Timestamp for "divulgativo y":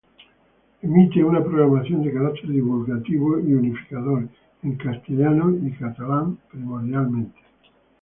2.49-3.53